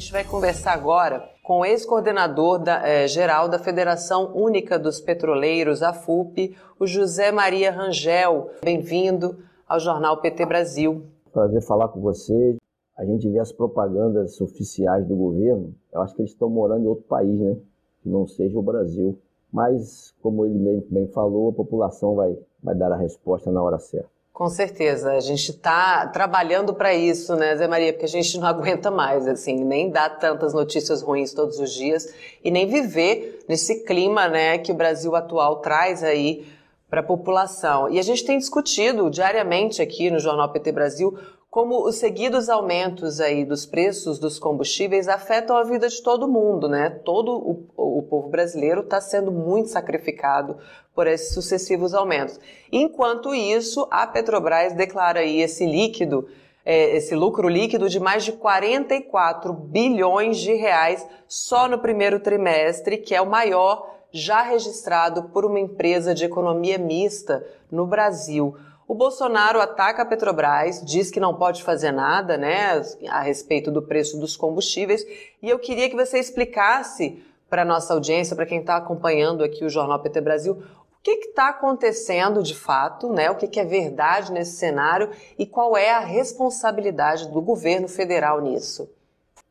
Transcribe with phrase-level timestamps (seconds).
[0.00, 5.92] gente vai conversar agora com o ex-coordenador eh, geral da Federação Única dos Petroleiros, a
[5.92, 8.48] FUP, o José Maria Rangel.
[8.64, 11.04] Bem-vindo ao Jornal PT Brasil.
[11.30, 12.56] Prazer falar com você.
[12.96, 16.88] A gente vê as propagandas oficiais do governo, eu acho que eles estão morando em
[16.88, 17.58] outro país, né?
[18.02, 19.18] Que não seja o Brasil.
[19.52, 23.78] Mas, como ele bem, bem falou, a população vai, vai dar a resposta na hora
[23.78, 24.19] certa.
[24.40, 27.92] Com certeza, a gente está trabalhando para isso, né, Zé Maria?
[27.92, 32.10] Porque a gente não aguenta mais, assim, nem dar tantas notícias ruins todos os dias
[32.42, 36.46] e nem viver nesse clima, né, que o Brasil atual traz aí
[36.88, 37.90] para a população.
[37.90, 41.18] E a gente tem discutido diariamente aqui no Jornal PT Brasil
[41.50, 46.68] como os seguidos aumentos aí dos preços dos combustíveis afetam a vida de todo mundo,
[46.68, 46.90] né?
[47.04, 50.58] Todo o, o povo brasileiro está sendo muito sacrificado
[50.94, 52.38] por esses sucessivos aumentos.
[52.70, 56.28] Enquanto isso, a Petrobras declara aí esse líquido,
[56.64, 62.98] é, esse lucro líquido de mais de 44 bilhões de reais só no primeiro trimestre,
[62.98, 68.56] que é o maior já registrado por uma empresa de economia mista no Brasil.
[68.90, 73.80] O Bolsonaro ataca a Petrobras, diz que não pode fazer nada, né, a respeito do
[73.80, 75.06] preço dos combustíveis.
[75.40, 79.68] E eu queria que você explicasse para nossa audiência, para quem está acompanhando aqui o
[79.68, 83.30] Jornal PT Brasil, o que está acontecendo de fato, né?
[83.30, 88.40] O que, que é verdade nesse cenário e qual é a responsabilidade do governo federal
[88.40, 88.90] nisso?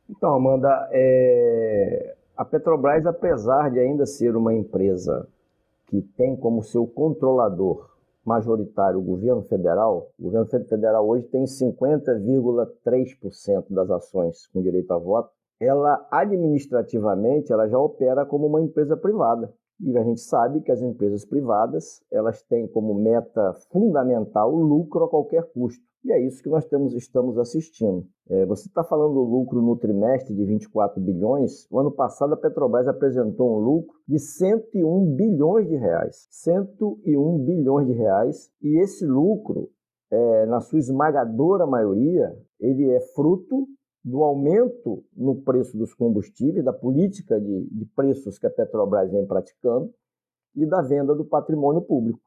[0.10, 2.14] Então, Amanda, é...
[2.36, 5.26] a Petrobras, apesar de ainda ser uma empresa
[5.88, 7.88] que tem como seu controlador
[8.30, 15.00] majoritário o governo federal, o governo federal hoje tem 50,3% das ações com direito a
[15.00, 19.52] voto, ela administrativamente ela já opera como uma empresa privada.
[19.82, 25.06] E a gente sabe que as empresas privadas, elas têm como meta fundamental o lucro
[25.06, 25.89] a qualquer custo.
[26.04, 28.08] E é isso que nós temos, estamos assistindo.
[28.30, 31.68] É, você está falando do lucro no trimestre de 24 bilhões.
[31.70, 36.28] O ano passado a Petrobras apresentou um lucro de 101 bilhões de reais.
[36.32, 38.50] 101 bilhões de reais.
[38.62, 39.70] E esse lucro,
[40.10, 43.68] é, na sua esmagadora maioria, ele é fruto
[44.04, 49.26] do aumento no preço dos combustíveis, da política de, de preços que a Petrobras vem
[49.26, 49.94] praticando
[50.56, 52.22] e da venda do patrimônio público.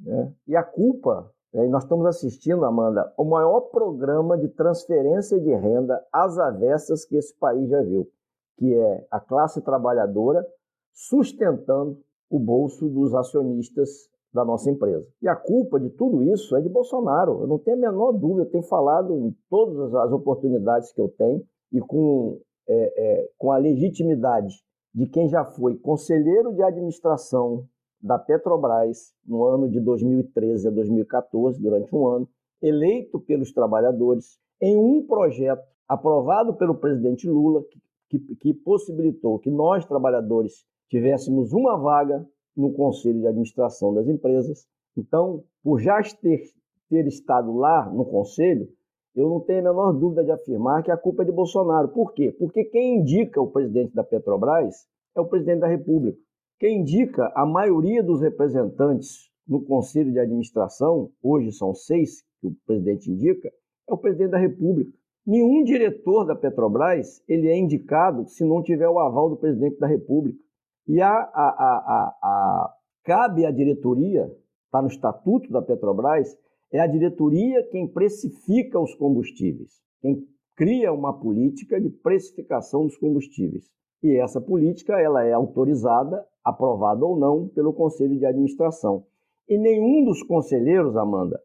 [0.00, 0.34] Né?
[0.46, 6.02] E a culpa e nós estamos assistindo, Amanda, o maior programa de transferência de renda
[6.10, 8.08] às avessas que esse país já viu,
[8.56, 10.46] que é a classe trabalhadora
[10.94, 11.98] sustentando
[12.30, 15.06] o bolso dos acionistas da nossa empresa.
[15.20, 17.42] E a culpa de tudo isso é de Bolsonaro.
[17.42, 21.08] Eu não tenho a menor dúvida, eu tenho falado em todas as oportunidades que eu
[21.08, 24.54] tenho e com, é, é, com a legitimidade
[24.94, 27.66] de quem já foi conselheiro de administração
[28.02, 32.28] da Petrobras no ano de 2013 a 2014, durante um ano,
[32.60, 37.62] eleito pelos trabalhadores em um projeto aprovado pelo presidente Lula,
[38.08, 42.26] que, que, que possibilitou que nós, trabalhadores, tivéssemos uma vaga
[42.56, 44.66] no conselho de administração das empresas.
[44.96, 46.42] Então, por já ter,
[46.88, 48.68] ter estado lá no conselho,
[49.14, 51.88] eu não tenho a menor dúvida de afirmar que a culpa é de Bolsonaro.
[51.88, 52.34] Por quê?
[52.38, 56.18] Porque quem indica o presidente da Petrobras é o presidente da República.
[56.62, 62.54] Quem indica a maioria dos representantes no conselho de administração, hoje são seis que o
[62.64, 64.96] presidente indica, é o presidente da República.
[65.26, 69.88] Nenhum diretor da Petrobras ele é indicado se não tiver o aval do presidente da
[69.88, 70.38] República.
[70.86, 74.32] E a, a, a, a cabe à diretoria,
[74.66, 76.38] está no estatuto da Petrobras,
[76.70, 80.24] é a diretoria quem precifica os combustíveis, quem
[80.54, 83.68] cria uma política de precificação dos combustíveis.
[84.02, 89.04] E essa política ela é autorizada, aprovada ou não, pelo Conselho de Administração.
[89.48, 91.40] E nenhum dos conselheiros, Amanda,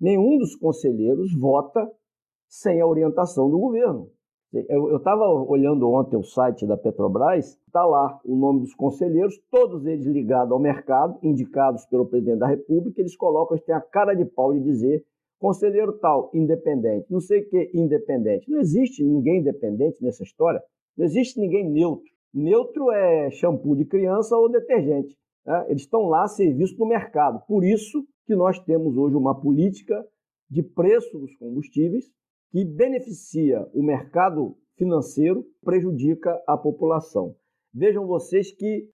[0.00, 1.90] nenhum dos conselheiros vota
[2.48, 4.10] sem a orientação do governo.
[4.68, 9.84] Eu estava olhando ontem o site da Petrobras, está lá o nome dos conselheiros, todos
[9.84, 14.14] eles ligados ao mercado, indicados pelo presidente da República, eles colocam, eles têm a cara
[14.14, 15.04] de pau de dizer
[15.40, 18.48] conselheiro tal, independente, não sei o que, independente.
[18.48, 20.62] Não existe ninguém independente nessa história.
[20.96, 22.10] Não existe ninguém neutro.
[22.32, 25.16] Neutro é shampoo de criança ou detergente.
[25.46, 25.66] Né?
[25.68, 27.44] Eles estão lá a serviço do mercado.
[27.46, 30.04] Por isso que nós temos hoje uma política
[30.50, 32.04] de preço dos combustíveis
[32.50, 37.34] que beneficia o mercado financeiro, prejudica a população.
[37.72, 38.88] Vejam vocês que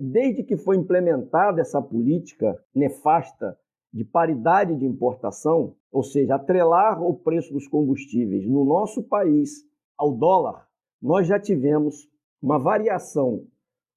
[0.00, 3.56] desde que foi implementada essa política nefasta
[3.92, 9.64] de paridade de importação, ou seja, atrelar o preço dos combustíveis no nosso país
[9.96, 10.67] ao dólar,
[11.00, 12.08] nós já tivemos
[12.42, 13.46] uma variação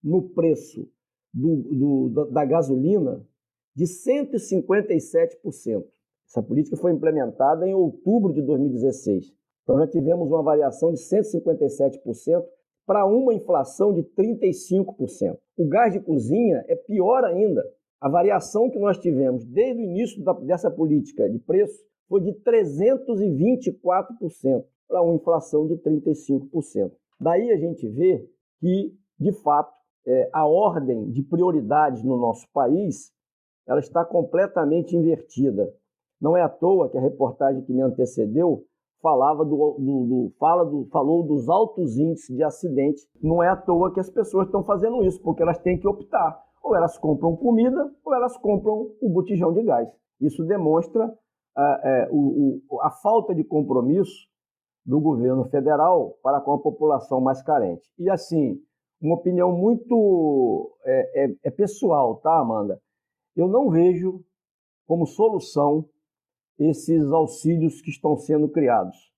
[0.04, 0.88] no preço
[1.34, 3.26] do, do, da gasolina
[3.76, 5.84] de 157%.
[6.28, 9.34] Essa política foi implementada em outubro de 2016.
[9.64, 12.46] Então já tivemos uma variação de 157%
[12.86, 15.38] para uma inflação de 35%.
[15.58, 17.64] O gás de cozinha é pior ainda.
[18.00, 22.34] A variação que nós tivemos desde o início da, dessa política de preço foi de
[22.42, 26.92] 324% para uma inflação de 35%.
[27.18, 28.30] Daí a gente vê
[28.60, 29.74] que, de fato,
[30.06, 33.14] é, a ordem de prioridades no nosso país
[33.66, 35.74] ela está completamente invertida.
[36.20, 38.66] Não é à toa que a reportagem que me antecedeu
[39.02, 43.02] falava do, do, do, fala do, falou dos altos índices de acidente.
[43.22, 46.44] Não é à toa que as pessoas estão fazendo isso, porque elas têm que optar.
[46.62, 49.90] Ou elas compram comida, ou elas compram o botijão de gás.
[50.20, 51.12] Isso demonstra
[51.56, 54.31] a, o, o, a falta de compromisso
[54.86, 57.90] do governo federal para com a população mais carente.
[57.98, 58.60] E assim,
[59.00, 62.82] uma opinião muito é, é, é pessoal, tá, Amanda?
[63.36, 64.24] Eu não vejo
[64.88, 65.88] como solução
[66.60, 69.12] esses auxílios que estão sendo criados.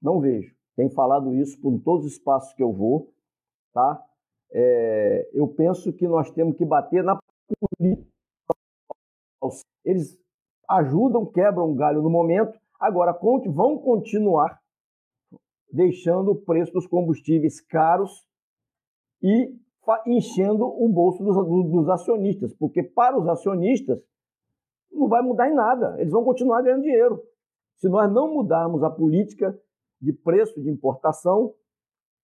[0.00, 0.54] Não vejo.
[0.76, 3.12] Tenho falado isso por todos os espaços que eu vou,
[3.72, 4.04] tá?
[4.52, 7.18] É, eu penso que nós temos que bater na
[7.78, 8.08] política.
[9.84, 10.18] Eles
[10.68, 13.12] ajudam, quebram o galho no momento, agora
[13.48, 14.60] vão continuar
[15.70, 18.26] deixando o preço dos combustíveis caros
[19.22, 19.54] e
[20.06, 21.34] enchendo o bolso dos,
[21.70, 23.98] dos acionistas, porque para os acionistas
[24.92, 27.22] não vai mudar em nada, eles vão continuar ganhando dinheiro.
[27.76, 29.58] Se nós não mudarmos a política
[30.00, 31.54] de preço de importação,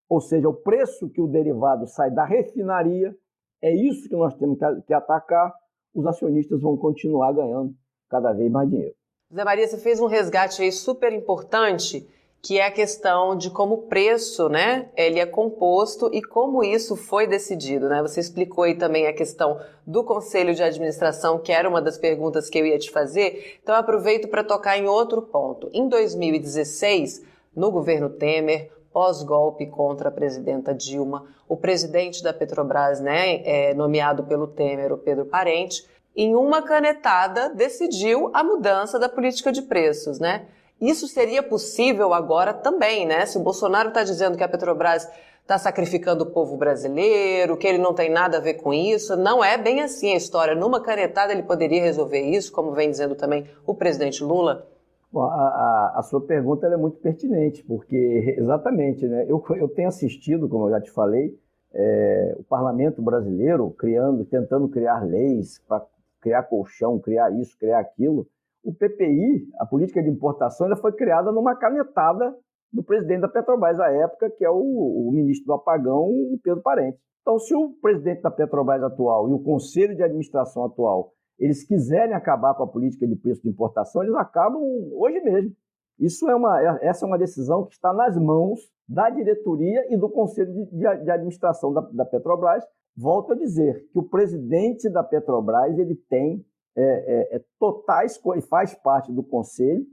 [0.09, 3.17] ou seja, o preço que o derivado sai da refinaria,
[3.63, 5.55] é isso que nós temos que atacar,
[5.95, 7.75] os acionistas vão continuar ganhando
[8.09, 8.95] cada vez mais dinheiro.
[9.33, 12.07] Zé Maria, você fez um resgate aí super importante
[12.45, 16.95] que é a questão de como o preço, né, ele é composto e como isso
[16.95, 18.03] foi decidido, né?
[18.03, 22.51] Você explicou aí também a questão do conselho de administração, que era uma das perguntas
[22.51, 23.59] que eu ia te fazer.
[23.63, 25.71] Então aproveito para tocar em outro ponto.
[25.73, 27.25] Em 2016,
[27.57, 34.23] no governo Temer, pós-golpe contra a presidenta Dilma, o presidente da Petrobras, né, é, nomeado
[34.25, 40.21] pelo Temer, o Pedro Parente, em uma canetada decidiu a mudança da política de preços,
[40.21, 40.47] né?
[40.81, 43.25] Isso seria possível agora também, né?
[43.27, 45.09] Se o Bolsonaro está dizendo que a Petrobras
[45.45, 49.45] está sacrificando o povo brasileiro, que ele não tem nada a ver com isso, não
[49.45, 50.55] é bem assim a história.
[50.55, 54.67] Numa canetada ele poderia resolver isso, como vem dizendo também o presidente Lula?
[55.13, 59.27] Bom, a, a, a, sua pergunta é muito pertinente, porque exatamente, né?
[59.29, 61.39] Eu, eu tenho assistido, como eu já te falei,
[61.73, 65.85] é, o parlamento brasileiro criando, tentando criar leis para
[66.21, 68.27] criar colchão, criar isso, criar aquilo,
[68.65, 72.35] o PPI, a política de importação, ela foi criada numa canetada
[72.73, 76.63] do presidente da Petrobras à época, que é o, o ministro do apagão, o Pedro
[76.63, 76.99] Parente.
[77.23, 82.15] Então, se o presidente da Petrobras atual e o conselho de administração atual eles quiserem
[82.15, 84.63] acabar com a política de preço de importação, eles acabam
[84.93, 85.53] hoje mesmo.
[85.99, 89.97] Isso é uma, é, essa é uma decisão que está nas mãos da diretoria e
[89.97, 92.65] do conselho de, de, de administração da, da Petrobras.
[92.97, 96.45] Volto a dizer que o presidente da Petrobras ele tem
[96.77, 99.85] é, é, é totais, ele faz parte do conselho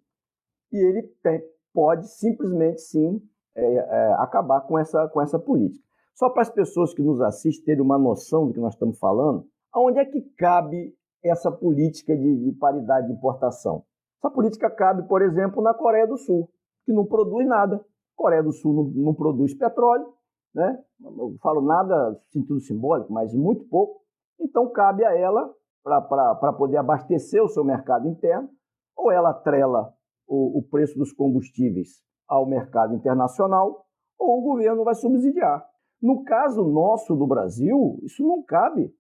[0.72, 1.42] e ele tem,
[1.74, 3.22] pode simplesmente sim
[3.56, 5.84] é, é, acabar com essa, com essa política.
[6.16, 9.46] Só para as pessoas que nos assistem terem uma noção do que nós estamos falando,
[9.74, 13.84] aonde é que cabe essa política de, de paridade de importação?
[14.18, 16.50] Essa política cabe, por exemplo, na Coreia do Sul,
[16.86, 17.78] que não produz nada.
[17.78, 20.14] A Coreia do Sul não, não produz petróleo,
[20.54, 20.80] né?
[21.00, 24.02] não falo nada no sentido simbólico, mas muito pouco.
[24.40, 25.52] Então cabe a ela
[25.84, 28.50] para poder abastecer o seu mercado interno,
[28.96, 29.94] ou ela trela
[30.28, 33.86] o, o preço dos combustíveis ao mercado internacional,
[34.18, 35.66] ou o governo vai subsidiar.
[36.02, 38.94] No caso nosso do Brasil, isso não cabe.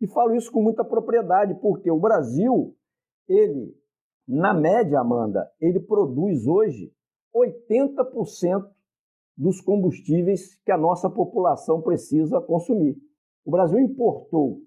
[0.00, 2.74] E falo isso com muita propriedade, porque o Brasil,
[3.28, 3.74] ele,
[4.26, 6.92] na média, Amanda, ele produz hoje
[7.34, 8.68] 80%
[9.36, 12.96] dos combustíveis que a nossa população precisa consumir.
[13.44, 14.60] O Brasil importou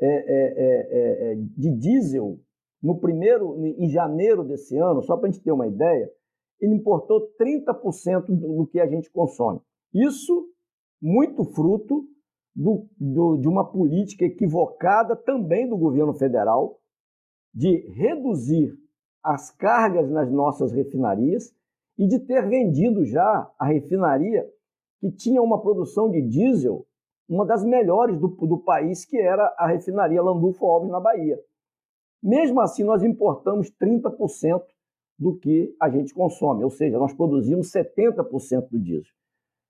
[0.00, 2.38] é é, é, é, de diesel
[2.82, 6.10] no primeiro, em janeiro desse ano, só para a gente ter uma ideia,
[6.60, 9.60] ele importou 30% do que a gente consome.
[9.92, 10.48] Isso
[11.00, 12.06] muito fruto
[12.54, 16.78] do, do, de uma política equivocada também do governo federal
[17.52, 18.72] de reduzir
[19.22, 21.52] as cargas nas nossas refinarias
[21.98, 24.48] e de ter vendido já a refinaria
[25.00, 26.85] que tinha uma produção de diesel
[27.28, 31.38] uma das melhores do, do país, que era a refinaria Landulfo Alves, na Bahia.
[32.22, 34.62] Mesmo assim, nós importamos 30%
[35.18, 39.12] do que a gente consome, ou seja, nós produzimos 70% do diesel.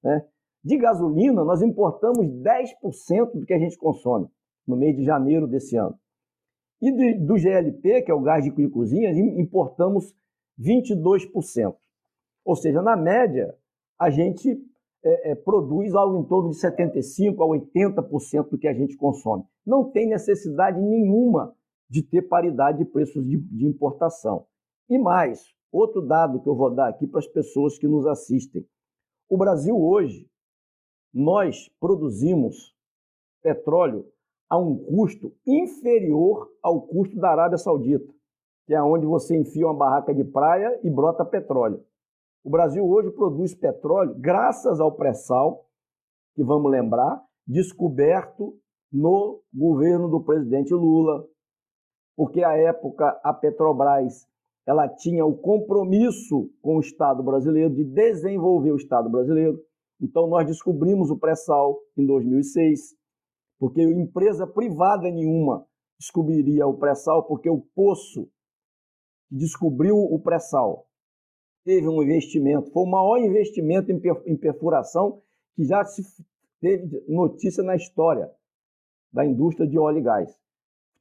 [0.03, 0.27] Né?
[0.63, 4.29] De gasolina, nós importamos 10% do que a gente consome
[4.67, 5.99] no mês de janeiro desse ano.
[6.83, 10.15] E do, do GLP, que é o gás de cozinha, importamos
[10.61, 11.77] 22%.
[12.45, 13.55] Ou seja, na média,
[13.99, 14.61] a gente
[15.07, 19.45] é, é, produz algo em torno de 75% a 80% do que a gente consome.
[19.65, 21.55] Não tem necessidade nenhuma
[21.89, 24.47] de ter paridade de preços de, de importação.
[24.91, 28.67] E mais, outro dado que eu vou dar aqui para as pessoas que nos assistem.
[29.29, 30.29] O Brasil hoje,
[31.15, 32.75] nós produzimos
[33.41, 34.07] petróleo
[34.51, 38.13] a um custo inferior ao custo da Arábia Saudita,
[38.67, 41.85] que é onde você enfia uma barraca de praia e brota petróleo.
[42.47, 45.67] O Brasil hoje produz petróleo graças ao pré-sal,
[46.33, 48.57] que vamos lembrar, descoberto
[48.93, 51.27] no governo do presidente Lula,
[52.17, 54.29] porque à época a Petrobras
[54.65, 59.61] ela tinha o compromisso com o Estado brasileiro de desenvolver o Estado brasileiro.
[60.01, 62.95] Então nós descobrimos o pré-sal em 2006,
[63.59, 65.67] porque empresa privada nenhuma
[65.99, 68.31] descobriria o pré-sal, porque o poço
[69.29, 70.87] que descobriu o pré-sal
[71.67, 75.21] teve um investimento, foi o maior investimento em perfuração
[75.57, 76.03] que já se
[76.61, 78.31] teve notícia na história
[79.13, 80.47] da indústria de óleo e gás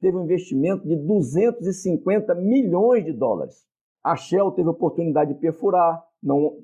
[0.00, 3.66] teve um investimento de 250 milhões de dólares.
[4.02, 6.58] A Shell teve a oportunidade de perfurar, não,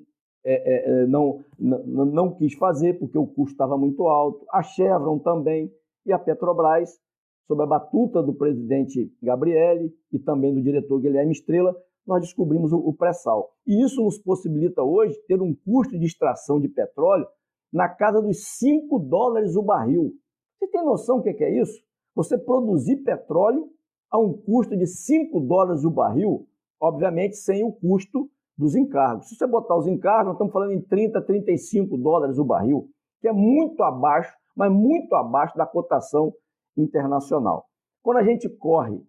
[0.44, 4.44] é, é, é não, não, não quis fazer porque o custo estava muito alto.
[4.52, 5.72] A Chevron também
[6.04, 7.00] e a Petrobras,
[7.46, 12.92] sob a batuta do presidente Gabriele e também do diretor Guilherme Estrela, nós descobrimos o,
[12.92, 13.52] pré-sal.
[13.66, 17.26] E isso nos possibilita hoje ter um custo de extração de petróleo
[17.72, 20.12] na casa dos 5 dólares o barril.
[20.58, 21.82] Você tem noção do que é isso?
[22.14, 23.70] você produzir petróleo
[24.10, 26.46] a um custo de 5 dólares o barril,
[26.80, 29.28] obviamente sem o custo dos encargos.
[29.28, 32.88] Se você botar os encargos, nós estamos falando em 30, 35 dólares o barril,
[33.20, 36.32] que é muito abaixo, mas muito abaixo da cotação
[36.76, 37.64] internacional.
[38.02, 39.00] Quando a gente corre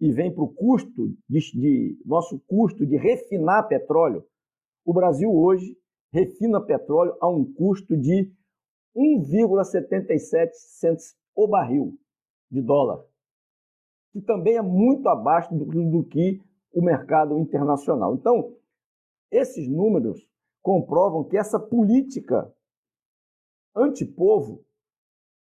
[0.00, 4.24] e vem para o custo de, de, nosso custo de refinar petróleo,
[4.84, 5.76] o Brasil hoje
[6.12, 8.32] refina petróleo a um custo de
[8.96, 11.98] 1,77 centos o barril
[12.50, 13.02] de dólar,
[14.12, 18.14] que também é muito abaixo do, do que o mercado internacional.
[18.14, 18.54] Então,
[19.30, 20.28] esses números
[20.60, 22.52] comprovam que essa política
[23.74, 24.64] antipovo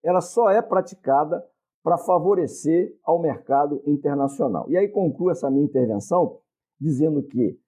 [0.03, 1.45] ela só é praticada
[1.83, 4.69] para favorecer ao mercado internacional.
[4.69, 6.39] E aí concluo essa minha intervenção
[6.79, 7.59] dizendo que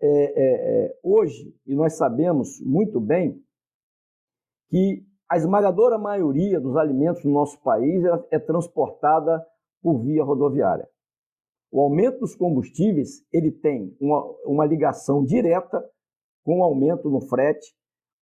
[0.00, 3.42] é, é, é, hoje, e nós sabemos muito bem,
[4.68, 9.44] que a esmagadora maioria dos alimentos no nosso país é transportada
[9.82, 10.88] por via rodoviária.
[11.70, 15.84] O aumento dos combustíveis ele tem uma, uma ligação direta
[16.44, 17.74] com o aumento no frete,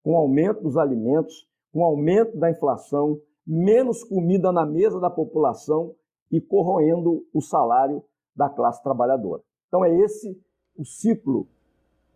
[0.03, 5.09] com o aumento dos alimentos, com o aumento da inflação, menos comida na mesa da
[5.09, 5.95] população
[6.31, 8.03] e corroendo o salário
[8.35, 9.43] da classe trabalhadora.
[9.69, 10.39] Então é esse
[10.77, 11.47] o ciclo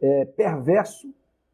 [0.01, 1.09] é, perverso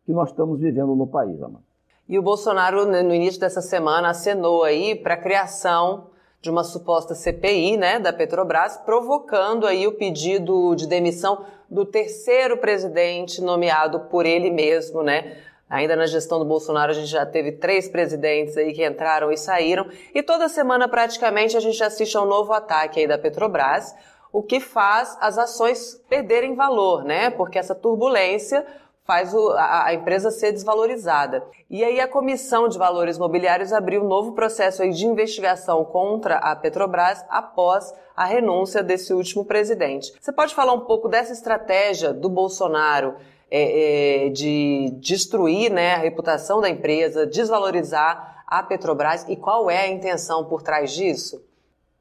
[0.05, 1.65] que nós estamos vivendo no país, Amanda.
[2.09, 6.07] E o Bolsonaro, né, no início dessa semana, acenou aí para a criação
[6.41, 12.59] de uma suposta CPI, né, da Petrobras, provocando aí o pedido de demissão do terceiro
[12.59, 15.39] presidente nomeado por ele mesmo, né?
[15.69, 19.37] Ainda na gestão do Bolsonaro, a gente já teve três presidentes aí que entraram e
[19.37, 23.95] saíram, e toda semana praticamente a gente assiste a um novo ataque aí da Petrobras,
[24.33, 27.31] o que faz as ações perderem valor, né?
[27.31, 28.65] Porque essa turbulência
[29.07, 31.45] faz o, a, a, empresa ser desvalorizada.
[31.71, 36.37] E aí a Comissão de Valores Mobiliários abriu um novo processo aí de investigação contra
[36.37, 40.13] a Petrobras após a renúncia desse último presidente.
[40.21, 43.17] Você pode falar um pouco dessa estratégia do Bolsonaro
[43.51, 49.83] é, é, de destruir né, a reputação da empresa, desvalorizar a Petrobras e qual é
[49.83, 51.45] a intenção por trás disso?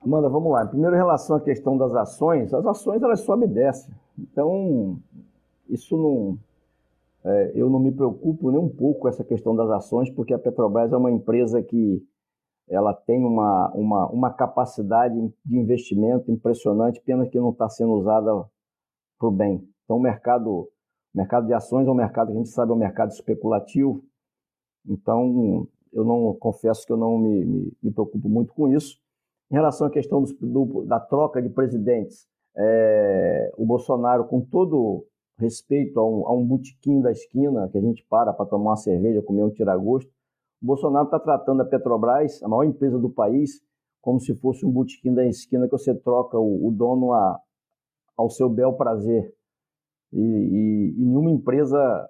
[0.01, 0.65] Amanda, vamos lá.
[0.65, 3.93] Primeiro, em relação à questão das ações, as ações elas sobem e descem.
[4.17, 4.97] Então,
[5.67, 6.37] isso não,
[7.23, 10.39] é, eu não me preocupo nem um pouco com essa questão das ações, porque a
[10.39, 12.03] Petrobras é uma empresa que
[12.67, 18.31] ela tem uma, uma, uma capacidade de investimento impressionante, pena que não está sendo usada
[19.19, 19.67] para o bem.
[19.83, 20.69] Então, o mercado,
[21.15, 24.03] mercado de ações é um mercado que a gente sabe é um mercado especulativo,
[24.87, 28.99] então eu não confesso que eu não me, me, me preocupo muito com isso.
[29.49, 35.05] Em relação à questão do, do, da troca de presidentes, é, o Bolsonaro, com todo
[35.37, 38.75] respeito a um, a um botequim da esquina, que a gente para para tomar uma
[38.75, 40.09] cerveja, comer um tiragosto,
[40.61, 43.61] o Bolsonaro está tratando a Petrobras, a maior empresa do país,
[44.01, 47.39] como se fosse um botequim da esquina que você troca o, o dono a,
[48.17, 49.33] ao seu bel prazer.
[50.15, 52.09] E, e, e, nenhuma empresa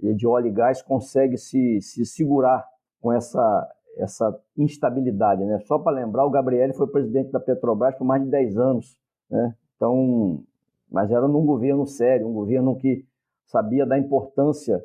[0.00, 2.66] de óleo e gás consegue se, se segurar
[3.00, 3.68] com essa,
[3.98, 5.44] essa instabilidade.
[5.44, 5.58] Né?
[5.66, 8.96] Só para lembrar, o Gabriel foi presidente da Petrobras por mais de 10 anos.
[9.30, 9.54] Né?
[9.76, 10.42] Então,
[10.90, 13.04] mas era num governo sério, um governo que
[13.44, 14.82] sabia da importância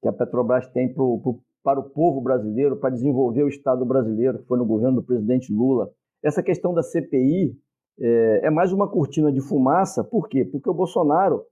[0.00, 4.38] que a Petrobras tem pro, pro, para o povo brasileiro, para desenvolver o Estado brasileiro,
[4.38, 5.90] que foi no governo do presidente Lula.
[6.22, 7.54] Essa questão da CPI
[8.00, 10.44] é, é mais uma cortina de fumaça, por quê?
[10.44, 11.44] Porque o Bolsonaro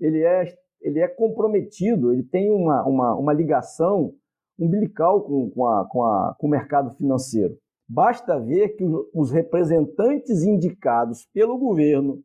[0.00, 0.44] ele é,
[0.80, 4.14] ele é comprometido, ele tem uma, uma, uma ligação
[4.58, 7.56] umbilical com, com, a, com, a, com o mercado financeiro.
[7.88, 8.84] Basta ver que
[9.14, 12.22] os representantes indicados pelo governo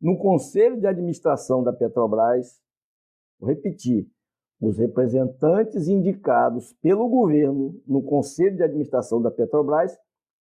[0.00, 2.60] no conselho de administração da Petrobras,
[3.38, 4.08] vou repetir,
[4.60, 9.92] os representantes indicados pelo governo no conselho de administração da Petrobras,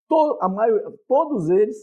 [0.07, 1.75] to, maioria, todos eles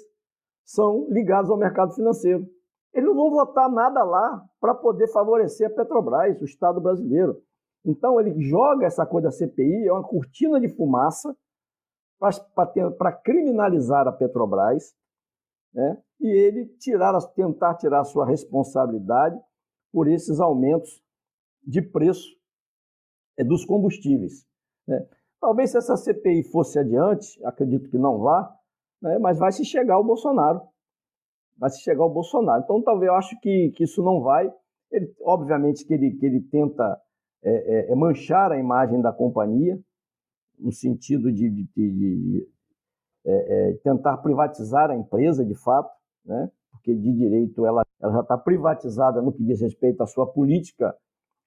[0.64, 2.47] são ligados ao mercado financeiro.
[2.95, 7.42] Eles não vão votar nada lá para poder favorecer a Petrobras, o Estado brasileiro.
[7.85, 11.37] Então ele joga essa coisa da CPI, é uma cortina de fumaça
[12.18, 14.95] para criminalizar a Petrobras
[15.73, 16.02] né?
[16.21, 19.38] e ele tirar, tentar tirar a sua responsabilidade
[19.92, 21.02] por esses aumentos
[21.62, 22.37] de preço
[23.38, 24.45] é, dos combustíveis.
[24.87, 25.07] Né?
[25.40, 28.52] Talvez se essa CPI fosse adiante, acredito que não vá,
[29.00, 29.18] né?
[29.18, 30.61] mas vai se chegar ao Bolsonaro.
[31.58, 32.62] Vai se chegar ao Bolsonaro.
[32.62, 34.50] Então, talvez eu acho que, que isso não vai.
[34.90, 36.98] Ele, obviamente que ele, que ele tenta
[37.42, 39.78] é, é, é manchar a imagem da companhia,
[40.58, 42.48] no sentido de, de, de, de
[43.24, 45.90] é, é, tentar privatizar a empresa, de fato,
[46.24, 46.50] né?
[46.72, 50.94] porque de direito ela, ela já está privatizada no que diz respeito à sua política,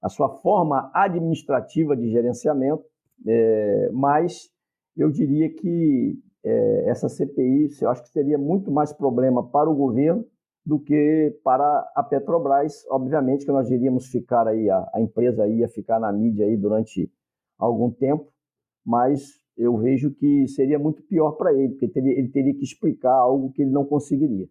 [0.02, 2.84] à sua forma administrativa de gerenciamento,
[3.26, 4.50] é, mas
[4.96, 9.76] eu diria que é, essa CPI, eu acho que seria muito mais problema para o
[9.76, 10.26] governo
[10.66, 12.86] do que para a Petrobras.
[12.90, 17.12] Obviamente que nós iríamos ficar aí, a, a empresa ia ficar na mídia aí durante
[17.58, 18.28] algum tempo,
[18.86, 23.52] mas eu vejo que seria muito pior para ele, porque ele teria que explicar algo
[23.52, 24.48] que ele não conseguiria.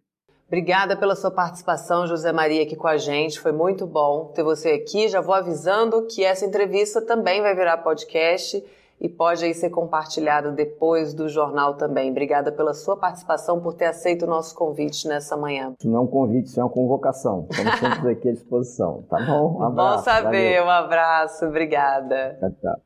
[0.47, 3.39] Obrigada pela sua participação, José Maria, aqui com a gente.
[3.39, 5.07] Foi muito bom ter você aqui.
[5.07, 8.61] Já vou avisando que essa entrevista também vai virar podcast
[9.01, 12.11] e pode aí ser compartilhada depois do jornal também.
[12.11, 15.73] Obrigada pela sua participação, por ter aceito o nosso convite nessa manhã.
[15.79, 17.47] Isso não é um convite, isso é uma convocação.
[17.49, 19.57] Estamos sempre aqui à disposição, tá bom?
[19.57, 19.97] Um abraço.
[19.97, 20.65] Bom saber, valeu.
[20.65, 22.37] um abraço, obrigada.
[22.39, 22.79] Tchau, tchau.